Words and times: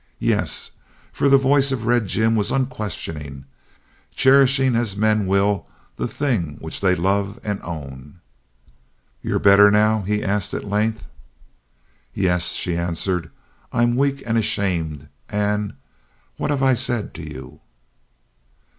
Yes, 0.17 0.71
for 1.13 1.29
the 1.29 1.37
voice 1.37 1.71
of 1.71 1.85
Red 1.85 2.07
Jim 2.07 2.35
was 2.35 2.49
unquestioning, 2.49 3.45
cherishing 4.15 4.75
as 4.75 4.97
men 4.97 5.27
will 5.27 5.67
the 5.95 6.07
thing 6.07 6.57
which 6.59 6.81
they 6.81 6.95
love 6.95 7.39
and 7.43 7.61
own. 7.61 8.19
"You're 9.21 9.37
better 9.37 9.69
now?" 9.69 10.01
he 10.01 10.23
asked 10.23 10.55
at 10.55 10.65
length. 10.65 11.05
"Yes," 12.15 12.53
she 12.53 12.75
answered, 12.75 13.29
"I'm 13.71 13.95
weak 13.95 14.23
and 14.25 14.39
ashamed 14.39 15.07
and 15.29 15.75
what 16.35 16.49
have 16.49 16.63
I 16.63 16.73
said 16.73 17.13
to 17.13 17.21
you?" 17.23 17.59